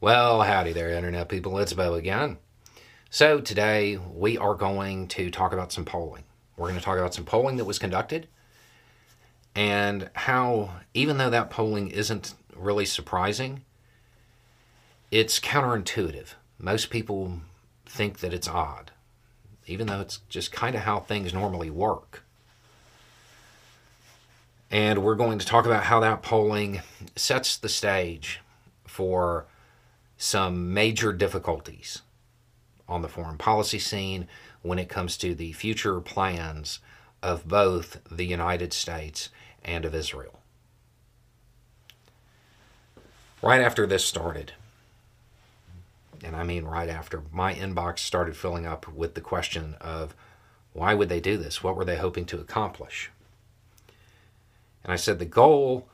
Well, 0.00 0.42
howdy 0.42 0.72
there, 0.72 0.90
Internet 0.90 1.28
people. 1.28 1.58
It's 1.58 1.72
Beau 1.72 1.94
again. 1.94 2.38
So, 3.10 3.40
today 3.40 3.96
we 3.96 4.38
are 4.38 4.54
going 4.54 5.08
to 5.08 5.28
talk 5.28 5.52
about 5.52 5.72
some 5.72 5.84
polling. 5.84 6.22
We're 6.56 6.68
going 6.68 6.78
to 6.78 6.84
talk 6.84 6.98
about 6.98 7.14
some 7.14 7.24
polling 7.24 7.56
that 7.56 7.64
was 7.64 7.80
conducted 7.80 8.28
and 9.56 10.08
how, 10.14 10.70
even 10.94 11.18
though 11.18 11.30
that 11.30 11.50
polling 11.50 11.88
isn't 11.88 12.34
really 12.54 12.84
surprising, 12.84 13.64
it's 15.10 15.40
counterintuitive. 15.40 16.34
Most 16.60 16.90
people 16.90 17.40
think 17.84 18.20
that 18.20 18.32
it's 18.32 18.46
odd, 18.46 18.92
even 19.66 19.88
though 19.88 20.00
it's 20.00 20.20
just 20.28 20.52
kind 20.52 20.76
of 20.76 20.82
how 20.82 21.00
things 21.00 21.34
normally 21.34 21.70
work. 21.70 22.22
And 24.70 25.02
we're 25.02 25.16
going 25.16 25.40
to 25.40 25.46
talk 25.46 25.66
about 25.66 25.82
how 25.82 25.98
that 25.98 26.22
polling 26.22 26.82
sets 27.16 27.56
the 27.56 27.68
stage 27.68 28.40
for 28.86 29.46
some 30.18 30.74
major 30.74 31.12
difficulties 31.12 32.02
on 32.88 33.02
the 33.02 33.08
foreign 33.08 33.38
policy 33.38 33.78
scene 33.78 34.26
when 34.62 34.78
it 34.78 34.88
comes 34.88 35.16
to 35.16 35.34
the 35.34 35.52
future 35.52 36.00
plans 36.00 36.80
of 37.22 37.46
both 37.46 38.00
the 38.10 38.26
United 38.26 38.72
States 38.72 39.28
and 39.64 39.84
of 39.84 39.94
Israel. 39.94 40.40
Right 43.40 43.60
after 43.60 43.86
this 43.86 44.04
started, 44.04 44.52
and 46.24 46.34
I 46.34 46.42
mean 46.42 46.64
right 46.64 46.88
after, 46.88 47.22
my 47.32 47.54
inbox 47.54 48.00
started 48.00 48.36
filling 48.36 48.66
up 48.66 48.88
with 48.88 49.14
the 49.14 49.20
question 49.20 49.76
of 49.80 50.16
why 50.72 50.94
would 50.94 51.08
they 51.08 51.20
do 51.20 51.36
this? 51.36 51.62
What 51.62 51.76
were 51.76 51.84
they 51.84 51.96
hoping 51.96 52.24
to 52.26 52.40
accomplish? 52.40 53.10
And 54.82 54.92
I 54.92 54.96
said 54.96 55.20
the 55.20 55.24
goal 55.24 55.88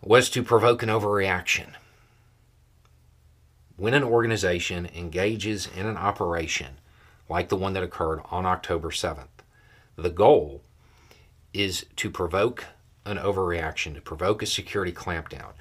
was 0.00 0.30
to 0.30 0.42
provoke 0.42 0.82
an 0.82 0.88
overreaction 0.88 1.74
when 3.76 3.94
an 3.94 4.04
organization 4.04 4.88
engages 4.94 5.68
in 5.76 5.86
an 5.86 5.96
operation 5.96 6.78
like 7.28 7.48
the 7.48 7.56
one 7.56 7.72
that 7.74 7.82
occurred 7.82 8.20
on 8.30 8.46
October 8.46 8.90
7th, 8.90 9.28
the 9.96 10.10
goal 10.10 10.62
is 11.52 11.86
to 11.96 12.10
provoke 12.10 12.64
an 13.04 13.18
overreaction, 13.18 13.94
to 13.94 14.00
provoke 14.00 14.42
a 14.42 14.46
security 14.46 14.92
clampdown. 14.92 15.52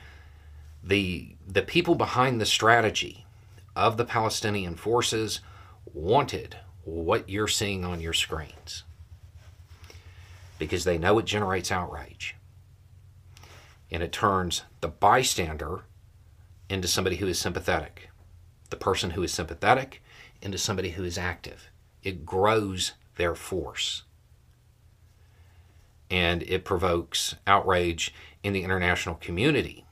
The, 0.84 1.36
the 1.48 1.62
people 1.62 1.96
behind 1.96 2.40
the 2.40 2.46
strategy 2.46 3.26
of 3.76 3.98
the 3.98 4.06
Palestinian 4.06 4.76
forces 4.76 5.42
wanted 5.94 6.58
what 6.84 7.30
you're 7.30 7.48
seeing 7.48 7.84
on 7.84 8.00
your 8.00 8.14
screens 8.14 8.84
because 10.60 10.84
they 10.84 10.98
know 10.98 11.20
it 11.20 11.26
generates 11.26 11.72
outrage. 11.72 12.36
And 13.92 14.02
it 14.02 14.12
turns 14.12 14.64
the 14.82 14.88
bystander 14.88 15.84
into 16.70 16.88
somebody 16.88 17.18
who 17.18 17.28
is 17.28 17.40
sympathetic, 17.40 18.10
the 18.70 18.76
person 18.76 19.12
who 19.12 19.24
is 19.24 19.34
sympathetic 19.34 20.02
into 20.42 20.58
somebody 20.58 20.92
who 20.92 21.04
is 21.04 21.18
active. 21.18 21.70
It 22.04 22.26
grows 22.26 22.94
their 23.16 23.36
force. 23.36 24.04
And 26.10 26.44
it 26.44 26.66
provokes 26.66 27.36
outrage 27.48 28.14
in 28.44 28.54
the 28.54 28.64
international 28.64 29.16
community. 29.16 29.86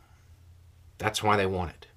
That's 0.97 1.23
why 1.23 1.37
they 1.37 1.45
want 1.45 1.71
it. 1.71 1.87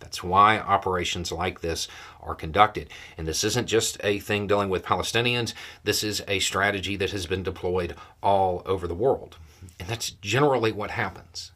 That's 0.00 0.22
why 0.22 0.58
operations 0.58 1.32
like 1.32 1.60
this 1.60 1.88
are 2.20 2.36
conducted. 2.36 2.88
And 3.16 3.26
this 3.26 3.42
isn't 3.42 3.66
just 3.66 3.98
a 4.04 4.20
thing 4.20 4.46
dealing 4.46 4.68
with 4.68 4.84
Palestinians, 4.84 5.54
this 5.82 6.04
is 6.04 6.22
a 6.28 6.38
strategy 6.38 6.94
that 6.96 7.10
has 7.10 7.26
been 7.26 7.42
deployed 7.42 7.96
all 8.22 8.62
over 8.64 8.86
the 8.86 8.94
world. 8.94 9.38
And 9.80 9.88
that's 9.88 10.10
generally 10.10 10.70
what 10.70 10.92
happens 10.92 11.50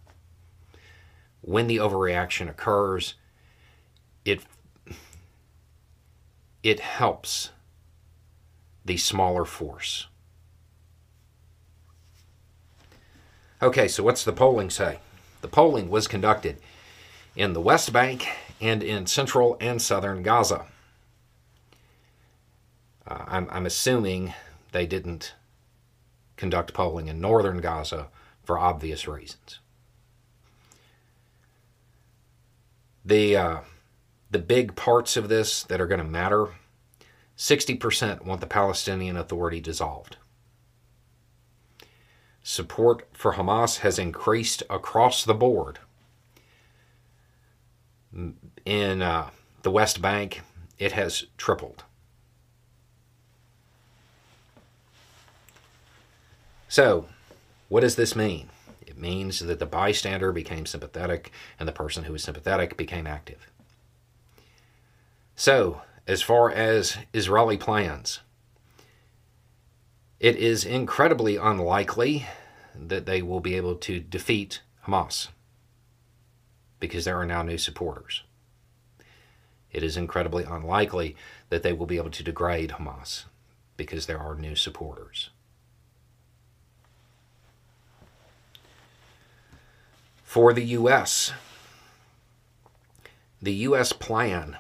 when 1.42 1.66
the 1.66 1.76
overreaction 1.76 2.48
occurs, 2.48 3.14
it 4.24 4.42
it 6.62 6.80
helps 6.80 7.50
the 8.84 8.96
smaller 8.96 9.44
force. 9.44 10.06
Okay, 13.61 13.86
so 13.86 14.02
what's 14.02 14.24
the 14.24 14.33
polling 14.33 14.70
say? 14.70 14.98
The 15.40 15.48
polling 15.48 15.90
was 15.90 16.08
conducted 16.08 16.58
in 17.36 17.52
the 17.52 17.61
West 17.61 17.92
Bank 17.92 18.28
and 18.61 18.83
in 18.83 19.06
central 19.06 19.56
and 19.61 19.83
southern 19.83 20.22
Gaza. 20.22 20.67
Uh, 23.06 23.24
I'm, 23.27 23.48
I'm 23.50 23.67
assuming 23.67 24.34
they 24.70 24.86
didn't 24.86 25.34
conduct 26.36 26.72
polling 26.72 27.08
in 27.08 27.20
northern 27.20 27.61
Gaza 27.61 28.08
for 28.44 28.58
obvious 28.58 29.08
reasons. 29.08 29.58
The 33.05 33.36
uh, 33.36 33.61
the 34.30 34.39
big 34.39 34.77
parts 34.77 35.17
of 35.17 35.29
this 35.29 35.63
that 35.64 35.80
are 35.80 35.86
going 35.86 35.98
to 35.98 36.05
matter 36.05 36.48
60% 37.36 38.24
want 38.24 38.40
the 38.40 38.46
Palestinian 38.46 39.17
Authority 39.17 39.61
dissolved. 39.61 40.17
Support 42.42 43.08
for 43.12 43.35
Hamas 43.35 43.79
has 43.79 43.98
increased 43.98 44.62
across 44.70 45.24
the 45.24 45.35
board. 45.35 45.79
In 48.64 49.02
uh, 49.02 49.30
the 49.62 49.70
West 49.70 50.01
Bank, 50.01 50.42
it 50.79 50.92
has 50.92 51.24
tripled. 51.36 51.85
So, 56.68 57.07
what 57.68 57.80
does 57.80 57.96
this 57.96 58.14
mean? 58.14 58.52
Means 59.02 59.40
that 59.40 59.58
the 59.58 59.67
bystander 59.67 60.30
became 60.30 60.64
sympathetic 60.64 61.33
and 61.58 61.68
the 61.68 61.73
person 61.73 62.05
who 62.05 62.13
was 62.13 62.23
sympathetic 62.23 62.77
became 62.77 63.05
active. 63.05 63.51
So, 65.35 65.83
as 66.07 66.23
far 66.23 66.52
as 66.52 66.98
Israeli 67.12 67.57
plans, 67.57 68.20
it 70.20 70.36
is 70.36 70.64
incredibly 70.64 71.36
unlikely 71.36 72.27
that 72.77 73.05
they 73.05 73.23
will 73.23 73.41
be 73.41 73.57
able 73.57 73.74
to 73.74 73.98
defeat 73.98 74.61
Hamas 74.86 75.30
because 76.79 77.05
there 77.05 77.18
are 77.18 77.27
now 77.27 77.42
new 77.42 77.58
supporters. 77.58 78.23
It 79.73 79.83
is 79.83 79.96
incredibly 79.96 80.45
unlikely 80.45 81.17
that 81.48 81.64
they 81.64 81.73
will 81.73 81.86
be 81.86 81.96
able 81.96 82.11
to 82.11 82.23
degrade 82.23 82.70
Hamas 82.70 83.24
because 83.77 84.07
there 84.07 84.20
are 84.20 84.36
new 84.36 84.55
supporters. 84.55 85.30
For 90.32 90.54
the 90.54 90.64
U.S. 90.64 91.30
The 93.42 93.52
U.S. 93.68 93.92
plan 93.92 94.56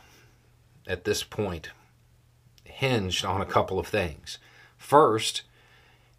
at 0.86 1.04
this 1.04 1.22
point 1.22 1.70
hinged 2.62 3.24
on 3.24 3.40
a 3.40 3.46
couple 3.46 3.78
of 3.78 3.86
things. 3.86 4.36
First, 4.76 5.44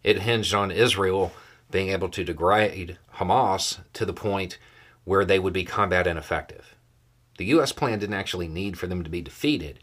it 0.02 0.22
hinged 0.22 0.54
on 0.54 0.72
Israel 0.72 1.30
being 1.70 1.90
able 1.90 2.08
to 2.08 2.24
degrade 2.24 2.98
Hamas 3.18 3.78
to 3.92 4.04
the 4.04 4.12
point 4.12 4.58
where 5.04 5.24
they 5.24 5.38
would 5.38 5.52
be 5.52 5.62
combat 5.62 6.08
ineffective. 6.08 6.74
The 7.38 7.44
U.S. 7.44 7.70
plan 7.70 8.00
didn't 8.00 8.16
actually 8.16 8.48
need 8.48 8.76
for 8.76 8.88
them 8.88 9.04
to 9.04 9.10
be 9.10 9.22
defeated, 9.22 9.78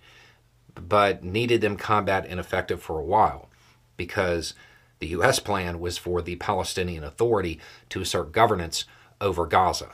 but 0.75 1.23
needed 1.23 1.61
them 1.61 1.77
combat 1.77 2.25
ineffective 2.25 2.83
for 2.83 2.99
a 2.99 3.05
while 3.05 3.47
because 3.95 4.53
the 4.99 5.07
U.S. 5.07 5.39
plan 5.39 5.79
was 5.79 5.97
for 5.97 6.21
the 6.21 6.35
Palestinian 6.35 7.05
Authority 7.05 7.57
to 7.87 8.01
assert 8.01 8.33
governance 8.33 8.83
over 9.21 9.45
Gaza. 9.45 9.89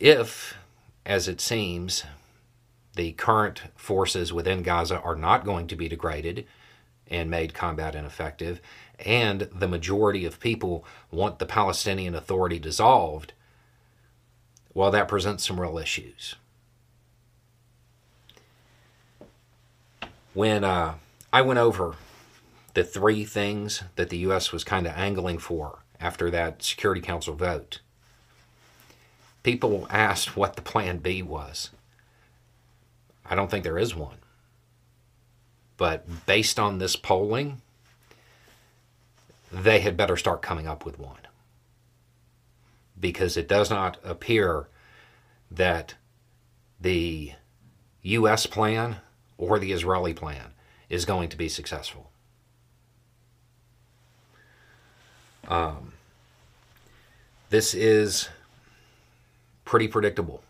If, 0.00 0.56
as 1.04 1.28
it 1.28 1.40
seems, 1.40 2.04
the 2.96 3.12
current 3.12 3.62
forces 3.76 4.32
within 4.32 4.62
Gaza 4.62 4.98
are 5.00 5.14
not 5.14 5.44
going 5.44 5.66
to 5.68 5.76
be 5.76 5.88
degraded 5.88 6.46
and 7.08 7.30
made 7.30 7.54
combat 7.54 7.94
ineffective, 7.94 8.60
and 8.98 9.42
the 9.52 9.68
majority 9.68 10.24
of 10.24 10.40
people 10.40 10.84
want 11.10 11.38
the 11.38 11.46
Palestinian 11.46 12.14
Authority 12.14 12.58
dissolved, 12.58 13.32
well, 14.74 14.90
that 14.90 15.08
presents 15.08 15.46
some 15.46 15.60
real 15.60 15.78
issues. 15.78 16.34
When 20.34 20.64
uh, 20.64 20.94
I 21.32 21.42
went 21.42 21.58
over 21.58 21.94
the 22.78 22.84
three 22.84 23.24
things 23.24 23.82
that 23.96 24.08
the 24.08 24.18
U.S. 24.18 24.52
was 24.52 24.62
kind 24.62 24.86
of 24.86 24.92
angling 24.92 25.38
for 25.38 25.80
after 25.98 26.30
that 26.30 26.62
Security 26.62 27.00
Council 27.00 27.34
vote. 27.34 27.80
People 29.42 29.88
asked 29.90 30.36
what 30.36 30.54
the 30.54 30.62
plan 30.62 30.98
B 30.98 31.20
was. 31.20 31.70
I 33.26 33.34
don't 33.34 33.50
think 33.50 33.64
there 33.64 33.78
is 33.78 33.96
one. 33.96 34.18
But 35.76 36.24
based 36.24 36.60
on 36.60 36.78
this 36.78 36.94
polling, 36.94 37.62
they 39.50 39.80
had 39.80 39.96
better 39.96 40.16
start 40.16 40.40
coming 40.40 40.68
up 40.68 40.84
with 40.84 41.00
one. 41.00 41.26
Because 43.00 43.36
it 43.36 43.48
does 43.48 43.70
not 43.70 43.96
appear 44.04 44.68
that 45.50 45.96
the 46.80 47.32
U.S. 48.02 48.46
plan 48.46 48.98
or 49.36 49.58
the 49.58 49.72
Israeli 49.72 50.14
plan 50.14 50.52
is 50.88 51.04
going 51.04 51.28
to 51.30 51.36
be 51.36 51.48
successful. 51.48 52.12
Um, 55.48 55.94
this 57.48 57.72
is 57.74 58.28
pretty 59.64 59.88
predictable. 59.88 60.42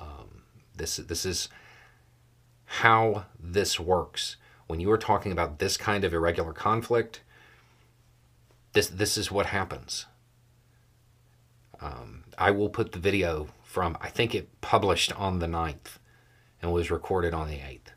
Um, 0.00 0.42
this 0.74 0.96
this 0.96 1.26
is 1.26 1.48
how 2.64 3.26
this 3.38 3.78
works. 3.78 4.36
When 4.66 4.80
you 4.80 4.90
are 4.90 4.98
talking 4.98 5.30
about 5.30 5.58
this 5.58 5.76
kind 5.76 6.02
of 6.02 6.14
irregular 6.14 6.54
conflict, 6.54 7.20
this 8.72 8.88
this 8.88 9.18
is 9.18 9.30
what 9.30 9.46
happens. 9.46 10.06
Um, 11.80 12.24
I 12.38 12.50
will 12.50 12.70
put 12.70 12.92
the 12.92 12.98
video 12.98 13.48
from 13.62 13.98
I 14.00 14.08
think 14.08 14.34
it 14.34 14.60
published 14.62 15.12
on 15.18 15.40
the 15.40 15.46
9th 15.46 15.98
and 16.62 16.72
was 16.72 16.90
recorded 16.90 17.34
on 17.34 17.48
the 17.48 17.56
8th. 17.56 17.92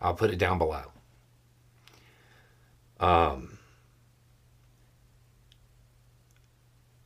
I'll 0.00 0.14
put 0.14 0.30
it 0.30 0.38
down 0.38 0.58
below. 0.58 0.86
Um, 2.98 3.58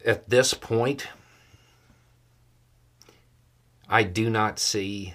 at 0.06 0.30
this 0.30 0.54
point, 0.54 1.08
I 3.88 4.04
do 4.04 4.30
not 4.30 4.60
see 4.60 5.14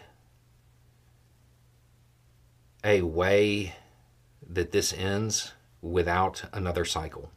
a 2.84 3.02
way 3.02 3.76
that 4.48 4.72
this 4.72 4.94
ends 4.94 5.54
without 5.82 6.44
another 6.52 6.84
cycle. 6.84 7.32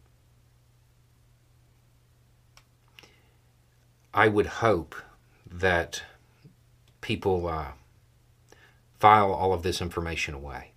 I 4.13 4.29
would 4.29 4.47
hope 4.47 4.97
that 5.49 6.03
people 7.01 7.47
uh, 7.47 7.73
file 8.99 9.33
all 9.33 9.53
of 9.53 9.63
this 9.63 9.81
information 9.81 10.35
away. 10.35 10.73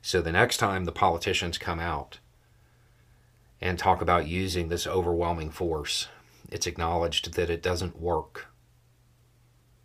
So 0.00 0.20
the 0.20 0.32
next 0.32 0.58
time 0.58 0.84
the 0.84 0.92
politicians 0.92 1.58
come 1.58 1.80
out 1.80 2.18
and 3.64 3.78
talk 3.78 4.02
about 4.02 4.28
using 4.28 4.68
this 4.68 4.86
overwhelming 4.86 5.50
force, 5.50 6.08
it's 6.52 6.66
acknowledged 6.66 7.32
that 7.32 7.48
it 7.48 7.62
doesn't 7.62 7.98
work. 7.98 8.48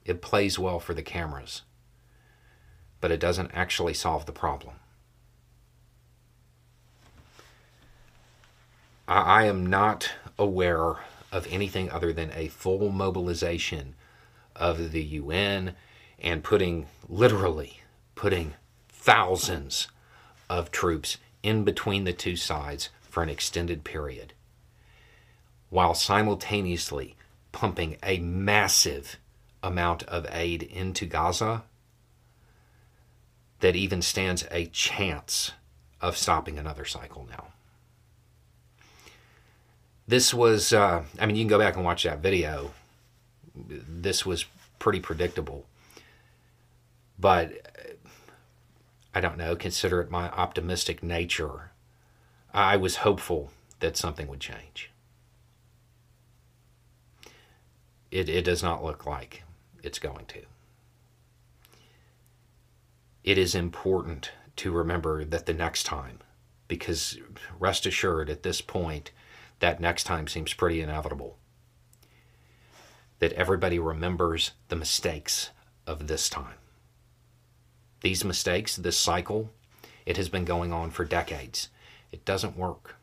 It 0.04 0.22
plays 0.22 0.60
well 0.60 0.82
for 0.82 0.94
the 0.94 1.02
cameras, 1.02 1.62
but 3.00 3.10
it 3.10 3.22
doesn't 3.22 3.52
actually 3.54 3.94
solve 3.94 4.26
the 4.26 4.34
problem. 4.34 4.76
I, 9.08 9.22
I 9.22 9.44
am 9.46 9.66
not 9.66 10.12
aware 10.38 10.98
of 11.32 11.48
anything 11.50 11.90
other 11.90 12.12
than 12.12 12.34
a 12.36 12.50
full 12.50 12.90
mobilization 12.90 13.96
of 14.58 14.92
the 14.92 15.04
UN 15.04 15.74
and 16.20 16.44
putting, 16.44 16.88
literally, 17.08 17.80
putting 18.16 18.56
thousands 18.90 19.88
of 20.50 20.70
troops 20.70 21.16
in 21.42 21.64
between 21.64 22.04
the 22.04 22.12
two 22.12 22.36
sides 22.36 22.90
for 23.10 23.24
an 23.24 23.30
extended 23.30 23.84
period, 23.84 24.34
while 25.70 25.94
simultaneously 25.94 27.16
pumping 27.52 27.98
a 28.04 28.20
massive 28.20 29.18
amount 29.62 30.04
of 30.04 30.26
aid 30.32 30.64
into 30.64 31.06
Gaza 31.06 31.64
that 33.60 33.76
even 33.76 34.02
stands 34.02 34.46
a 34.52 34.68
chance 34.68 35.52
of 36.02 36.18
stopping 36.18 36.58
another 36.58 36.86
cycle 36.86 37.28
now. 37.30 37.48
This 40.08 40.34
was, 40.34 40.74
uh, 40.74 41.04
I 41.20 41.26
mean, 41.26 41.36
you 41.36 41.44
can 41.44 41.50
go 41.50 41.60
back 41.60 41.76
and 41.76 41.86
watch 41.86 42.04
that 42.04 42.20
video. 42.20 42.72
This 43.56 44.26
was 44.26 44.46
pretty 44.80 45.02
predictable. 45.02 45.66
But 47.20 47.52
I 49.14 49.22
don't 49.22 49.38
know, 49.38 49.56
consider 49.56 50.02
it 50.02 50.10
my 50.10 50.30
optimistic 50.30 51.04
nature. 51.04 51.72
I 52.54 52.78
was 52.78 52.98
hopeful 52.98 53.52
that 53.80 53.98
something 53.98 54.28
would 54.28 54.40
change. 54.40 54.92
It, 58.12 58.28
it 58.28 58.44
does 58.44 58.64
not 58.64 58.84
look 58.84 59.06
like 59.06 59.44
it's 59.84 60.00
going 60.00 60.26
to. 60.28 60.42
It 63.24 63.38
is 63.38 63.54
important 63.54 64.32
to 64.58 64.72
remember 64.72 65.24
that 65.24 65.46
the 65.46 65.54
next 65.54 65.84
time, 65.84 66.20
because 66.68 67.18
rest 67.60 67.86
assured 67.86 68.30
at 68.30 68.44
this 68.44 68.62
point, 68.62 69.12
that 69.60 69.80
next 69.80 70.06
time 70.06 70.28
seems 70.28 70.54
pretty 70.54 70.82
inevitable. 70.82 71.38
That 73.20 73.34
everybody 73.34 73.78
remembers 73.78 74.52
the 74.70 74.76
mistakes 74.76 75.52
of 75.86 76.08
this 76.08 76.30
time. 76.30 76.58
These 78.02 78.24
mistakes, 78.24 78.76
this 78.76 78.98
cycle, 78.98 79.52
it 80.06 80.18
has 80.18 80.30
been 80.30 80.46
going 80.46 80.74
on 80.74 80.90
for 80.90 81.04
decades. 81.04 81.70
It 82.12 82.26
doesn't 82.26 82.58
work. 82.58 82.96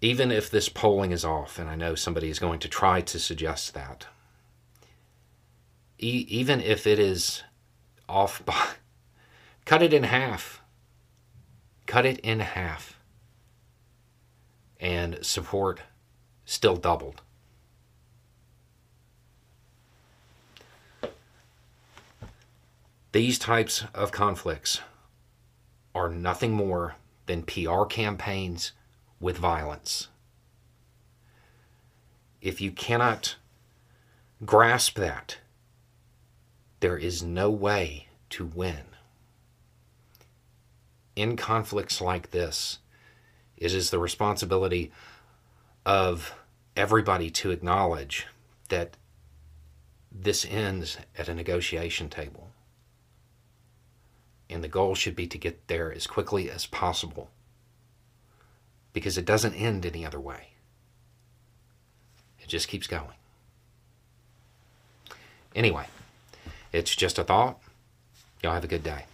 Even 0.00 0.30
if 0.30 0.50
this 0.50 0.68
polling 0.68 1.12
is 1.12 1.24
off, 1.24 1.58
and 1.58 1.70
I 1.70 1.76
know 1.76 1.94
somebody 1.94 2.28
is 2.28 2.38
going 2.38 2.58
to 2.60 2.68
try 2.68 3.00
to 3.00 3.18
suggest 3.18 3.74
that, 3.74 4.06
e- 5.98 6.26
even 6.28 6.60
if 6.60 6.86
it 6.86 6.98
is 6.98 7.42
off 8.08 8.44
by, 8.44 8.66
cut 9.64 9.82
it 9.82 9.94
in 9.94 10.02
half. 10.02 10.60
Cut 11.86 12.04
it 12.04 12.18
in 12.20 12.40
half. 12.40 12.98
And 14.78 15.24
support 15.24 15.80
still 16.44 16.76
doubled. 16.76 17.22
These 23.14 23.38
types 23.38 23.84
of 23.94 24.10
conflicts 24.10 24.80
are 25.94 26.08
nothing 26.08 26.50
more 26.50 26.96
than 27.26 27.44
PR 27.44 27.84
campaigns 27.84 28.72
with 29.20 29.38
violence. 29.38 30.08
If 32.40 32.60
you 32.60 32.72
cannot 32.72 33.36
grasp 34.44 34.96
that, 34.96 35.38
there 36.80 36.98
is 36.98 37.22
no 37.22 37.52
way 37.52 38.08
to 38.30 38.46
win. 38.46 38.82
In 41.14 41.36
conflicts 41.36 42.00
like 42.00 42.32
this, 42.32 42.80
it 43.56 43.72
is 43.72 43.90
the 43.90 44.00
responsibility 44.00 44.90
of 45.86 46.34
everybody 46.76 47.30
to 47.30 47.52
acknowledge 47.52 48.26
that 48.70 48.96
this 50.10 50.44
ends 50.44 50.98
at 51.16 51.28
a 51.28 51.34
negotiation 51.34 52.08
table 52.08 52.50
and 54.54 54.62
the 54.62 54.68
goal 54.68 54.94
should 54.94 55.16
be 55.16 55.26
to 55.26 55.36
get 55.36 55.66
there 55.66 55.92
as 55.92 56.06
quickly 56.06 56.48
as 56.48 56.64
possible 56.64 57.28
because 58.92 59.18
it 59.18 59.24
doesn't 59.24 59.54
end 59.54 59.84
any 59.84 60.06
other 60.06 60.20
way. 60.20 60.50
It 62.38 62.46
just 62.46 62.68
keeps 62.68 62.86
going. 62.86 63.16
Anyway, 65.56 65.86
it's 66.72 66.94
just 66.94 67.18
a 67.18 67.24
thought. 67.24 67.58
Y'all 68.44 68.54
have 68.54 68.62
a 68.62 68.68
good 68.68 68.84
day. 68.84 69.06